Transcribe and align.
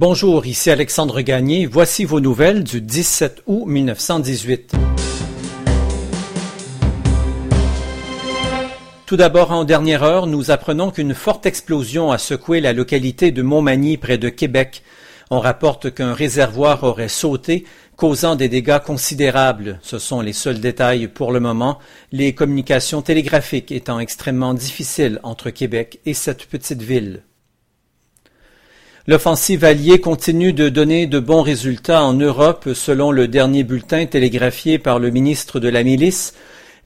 Bonjour, 0.00 0.46
ici 0.46 0.70
Alexandre 0.70 1.22
Gagné. 1.22 1.66
Voici 1.66 2.04
vos 2.04 2.20
nouvelles 2.20 2.62
du 2.62 2.80
17 2.80 3.42
août 3.48 3.64
1918. 3.66 4.76
Tout 9.06 9.16
d'abord, 9.16 9.50
en 9.50 9.64
dernière 9.64 10.04
heure, 10.04 10.28
nous 10.28 10.52
apprenons 10.52 10.92
qu'une 10.92 11.14
forte 11.14 11.46
explosion 11.46 12.12
a 12.12 12.18
secoué 12.18 12.60
la 12.60 12.72
localité 12.72 13.32
de 13.32 13.42
Montmagny 13.42 13.96
près 13.96 14.18
de 14.18 14.28
Québec. 14.28 14.84
On 15.30 15.40
rapporte 15.40 15.92
qu'un 15.92 16.14
réservoir 16.14 16.84
aurait 16.84 17.08
sauté, 17.08 17.64
causant 17.96 18.36
des 18.36 18.48
dégâts 18.48 18.78
considérables. 18.78 19.80
Ce 19.82 19.98
sont 19.98 20.20
les 20.20 20.32
seuls 20.32 20.60
détails 20.60 21.08
pour 21.08 21.32
le 21.32 21.40
moment, 21.40 21.80
les 22.12 22.36
communications 22.36 23.02
télégraphiques 23.02 23.72
étant 23.72 23.98
extrêmement 23.98 24.54
difficiles 24.54 25.18
entre 25.24 25.50
Québec 25.50 25.98
et 26.06 26.14
cette 26.14 26.46
petite 26.46 26.82
ville. 26.82 27.24
L'offensive 29.08 29.64
alliée 29.64 30.02
continue 30.02 30.52
de 30.52 30.68
donner 30.68 31.06
de 31.06 31.18
bons 31.18 31.40
résultats 31.40 32.04
en 32.04 32.12
Europe 32.12 32.68
selon 32.74 33.10
le 33.10 33.26
dernier 33.26 33.62
bulletin 33.64 34.04
télégraphié 34.04 34.78
par 34.78 34.98
le 34.98 35.08
ministre 35.08 35.60
de 35.60 35.68
la 35.70 35.82
Milice. 35.82 36.34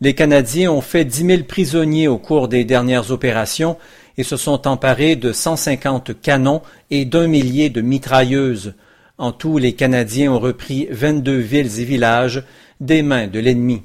Les 0.00 0.14
Canadiens 0.14 0.70
ont 0.70 0.82
fait 0.82 1.04
dix 1.04 1.24
mille 1.24 1.48
prisonniers 1.48 2.06
au 2.06 2.18
cours 2.18 2.46
des 2.46 2.64
dernières 2.64 3.10
opérations 3.10 3.76
et 4.18 4.22
se 4.22 4.36
sont 4.36 4.68
emparés 4.68 5.16
de 5.16 5.32
cent 5.32 5.56
cinquante 5.56 6.12
canons 6.20 6.62
et 6.92 7.06
d'un 7.06 7.26
millier 7.26 7.70
de 7.70 7.80
mitrailleuses. 7.80 8.74
En 9.18 9.32
tout, 9.32 9.58
les 9.58 9.72
Canadiens 9.72 10.30
ont 10.30 10.38
repris 10.38 10.86
vingt-deux 10.92 11.38
villes 11.38 11.80
et 11.80 11.84
villages 11.84 12.44
des 12.80 13.02
mains 13.02 13.26
de 13.26 13.40
l'ennemi. 13.40 13.82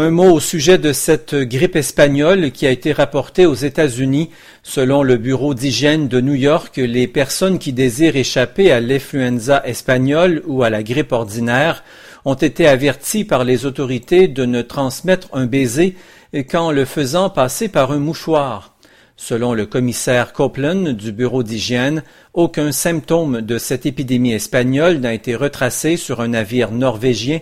Un 0.00 0.10
mot 0.10 0.30
au 0.34 0.38
sujet 0.38 0.78
de 0.78 0.92
cette 0.92 1.34
grippe 1.34 1.74
espagnole 1.74 2.52
qui 2.52 2.68
a 2.68 2.70
été 2.70 2.92
rapportée 2.92 3.46
aux 3.46 3.54
États-Unis. 3.54 4.30
Selon 4.62 5.02
le 5.02 5.16
Bureau 5.16 5.54
d'hygiène 5.54 6.06
de 6.06 6.20
New 6.20 6.36
York, 6.36 6.76
les 6.76 7.08
personnes 7.08 7.58
qui 7.58 7.72
désirent 7.72 8.14
échapper 8.14 8.70
à 8.70 8.78
l'influenza 8.78 9.60
espagnole 9.66 10.44
ou 10.46 10.62
à 10.62 10.70
la 10.70 10.84
grippe 10.84 11.10
ordinaire 11.10 11.82
ont 12.24 12.34
été 12.34 12.68
averties 12.68 13.24
par 13.24 13.42
les 13.42 13.66
autorités 13.66 14.28
de 14.28 14.44
ne 14.44 14.62
transmettre 14.62 15.30
un 15.32 15.46
baiser 15.46 15.96
qu'en 16.48 16.70
le 16.70 16.84
faisant 16.84 17.28
passer 17.28 17.66
par 17.66 17.90
un 17.90 17.98
mouchoir. 17.98 18.76
Selon 19.16 19.52
le 19.52 19.66
commissaire 19.66 20.32
Copeland 20.32 20.92
du 20.92 21.10
Bureau 21.10 21.42
d'hygiène, 21.42 22.04
aucun 22.34 22.70
symptôme 22.70 23.40
de 23.40 23.58
cette 23.58 23.84
épidémie 23.84 24.34
espagnole 24.34 24.98
n'a 24.98 25.12
été 25.12 25.34
retracé 25.34 25.96
sur 25.96 26.20
un 26.20 26.28
navire 26.28 26.70
norvégien 26.70 27.40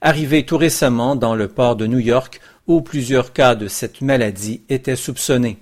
arrivé 0.00 0.44
tout 0.44 0.56
récemment 0.56 1.16
dans 1.16 1.34
le 1.34 1.48
port 1.48 1.76
de 1.76 1.86
New 1.86 1.98
York 1.98 2.40
où 2.66 2.82
plusieurs 2.82 3.32
cas 3.32 3.54
de 3.54 3.68
cette 3.68 4.00
maladie 4.00 4.62
étaient 4.68 4.96
soupçonnés. 4.96 5.58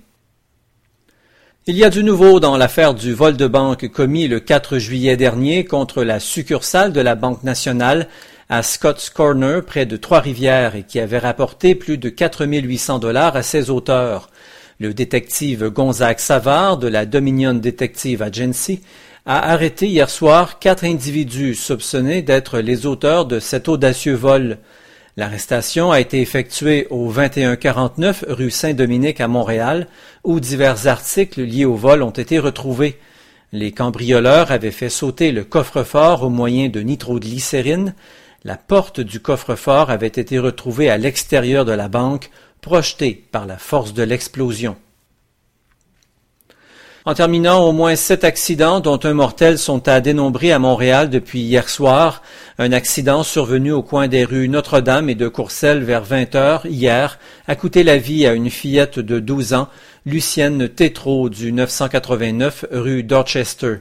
Il 1.69 1.75
y 1.75 1.83
a 1.83 1.89
du 1.89 2.03
nouveau 2.03 2.39
dans 2.39 2.55
l'affaire 2.55 2.93
du 2.93 3.13
vol 3.13 3.35
de 3.35 3.47
banque 3.47 3.89
commis 3.89 4.27
le 4.27 4.39
4 4.39 4.77
juillet 4.77 5.17
dernier 5.17 5.65
contre 5.65 6.03
la 6.03 6.19
succursale 6.21 6.93
de 6.93 7.01
la 7.01 7.15
Banque 7.15 7.43
nationale 7.43 8.07
à 8.47 8.63
Scott's 8.63 9.09
Corner 9.09 9.65
près 9.65 9.85
de 9.85 9.97
Trois-Rivières 9.97 10.75
et 10.75 10.83
qui 10.83 10.99
avait 10.99 11.17
rapporté 11.17 11.75
plus 11.75 11.97
de 11.97 12.07
4800 12.07 12.99
dollars 12.99 13.35
à 13.35 13.43
ses 13.43 13.69
auteurs. 13.69 14.29
Le 14.79 14.93
détective 14.93 15.69
Gonzague 15.69 16.19
Savard 16.19 16.77
de 16.77 16.87
la 16.87 17.05
Dominion 17.05 17.53
Detective 17.53 18.21
Agency 18.21 18.81
a 19.27 19.51
arrêté 19.51 19.87
hier 19.87 20.09
soir 20.09 20.57
quatre 20.57 20.85
individus 20.85 21.53
soupçonnés 21.53 22.21
d'être 22.21 22.59
les 22.59 22.85
auteurs 22.85 23.25
de 23.25 23.41
cet 23.41 23.67
audacieux 23.67 24.15
vol. 24.15 24.57
L'arrestation 25.17 25.91
a 25.91 25.99
été 25.99 26.21
effectuée 26.21 26.87
au 26.91 27.11
2149 27.11 28.23
rue 28.29 28.49
Saint-Dominique 28.49 29.19
à 29.19 29.27
Montréal, 29.27 29.87
où 30.23 30.39
divers 30.39 30.87
articles 30.87 31.41
liés 31.41 31.65
au 31.65 31.75
vol 31.75 32.03
ont 32.03 32.11
été 32.11 32.39
retrouvés. 32.39 32.99
Les 33.51 33.73
cambrioleurs 33.73 34.49
avaient 34.49 34.71
fait 34.71 34.87
sauter 34.87 35.33
le 35.33 35.43
coffre-fort 35.43 36.23
au 36.23 36.29
moyen 36.29 36.69
de 36.69 36.79
nitroglycérine. 36.79 37.95
La 38.45 38.55
porte 38.55 39.01
du 39.01 39.19
coffre-fort 39.19 39.89
avait 39.89 40.07
été 40.07 40.39
retrouvée 40.39 40.89
à 40.89 40.97
l'extérieur 40.97 41.65
de 41.65 41.73
la 41.73 41.89
banque, 41.89 42.31
projetée 42.61 43.25
par 43.33 43.45
la 43.45 43.57
force 43.57 43.93
de 43.93 44.03
l'explosion. 44.03 44.77
En 47.07 47.13
terminant, 47.13 47.63
au 47.63 47.71
moins 47.71 47.95
sept 47.95 48.25
accidents, 48.25 48.81
dont 48.81 48.99
un 49.01 49.13
mortel, 49.13 49.57
sont 49.57 49.87
à 49.87 50.01
dénombrer 50.01 50.51
à 50.51 50.59
Montréal 50.59 51.09
depuis 51.09 51.39
hier 51.39 51.69
soir. 51.69 52.21
Un 52.57 52.73
accident 52.73 53.23
survenu 53.23 53.71
au 53.71 53.81
coin 53.81 54.09
des 54.09 54.25
rues 54.25 54.49
Notre-Dame 54.49 55.09
et 55.09 55.15
de 55.15 55.29
Courcelles 55.29 55.85
vers 55.85 56.03
20 56.03 56.35
heures 56.35 56.65
hier 56.65 57.17
a 57.47 57.55
coûté 57.55 57.83
la 57.83 57.97
vie 57.97 58.27
à 58.27 58.33
une 58.33 58.49
fillette 58.49 58.99
de 58.99 59.21
12 59.21 59.53
ans, 59.53 59.69
Lucienne 60.05 60.67
Tétrault 60.67 61.29
du 61.29 61.53
989 61.53 62.65
rue 62.73 63.03
Dorchester. 63.03 63.75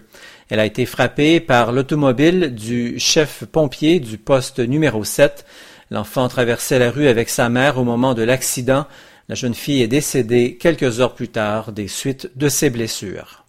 Elle 0.48 0.60
a 0.60 0.64
été 0.64 0.86
frappée 0.86 1.40
par 1.40 1.72
l'automobile 1.72 2.54
du 2.54 3.00
chef 3.00 3.42
pompier 3.50 3.98
du 3.98 4.18
poste 4.18 4.60
numéro 4.60 5.02
7. 5.02 5.44
L'enfant 5.90 6.28
traversait 6.28 6.78
la 6.78 6.92
rue 6.92 7.08
avec 7.08 7.28
sa 7.28 7.48
mère 7.48 7.76
au 7.76 7.82
moment 7.82 8.14
de 8.14 8.22
l'accident. 8.22 8.86
La 9.28 9.34
jeune 9.34 9.54
fille 9.54 9.82
est 9.82 9.88
décédée 9.88 10.56
quelques 10.56 11.00
heures 11.00 11.14
plus 11.14 11.28
tard 11.28 11.72
des 11.72 11.88
suites 11.88 12.30
de 12.36 12.48
ses 12.48 12.70
blessures. 12.70 13.44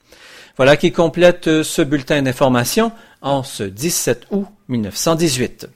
Voilà 0.55 0.75
qui 0.75 0.91
complète 0.91 1.61
ce 1.61 1.83
bulletin 1.83 2.23
d'information 2.23 2.91
en 3.21 3.43
ce 3.43 3.63
17 3.63 4.27
août 4.31 4.47
1918. 4.69 5.67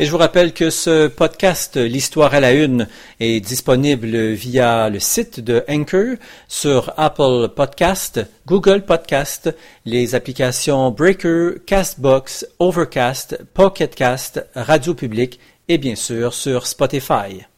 Et 0.00 0.04
je 0.06 0.12
vous 0.12 0.18
rappelle 0.18 0.52
que 0.52 0.70
ce 0.70 1.08
podcast, 1.08 1.76
L'Histoire 1.76 2.32
à 2.32 2.38
la 2.38 2.52
Une, 2.52 2.86
est 3.18 3.40
disponible 3.40 4.16
via 4.30 4.88
le 4.88 5.00
site 5.00 5.40
de 5.40 5.64
Anchor 5.68 6.14
sur 6.46 6.94
Apple 6.96 7.48
Podcast, 7.56 8.20
Google 8.46 8.82
Podcast, 8.82 9.52
les 9.84 10.14
applications 10.14 10.92
Breaker, 10.92 11.54
Castbox, 11.66 12.46
Overcast, 12.60 13.40
Pocketcast, 13.54 14.46
Radio 14.54 14.94
Public 14.94 15.40
et 15.66 15.78
bien 15.78 15.96
sûr 15.96 16.32
sur 16.32 16.68
Spotify. 16.68 17.48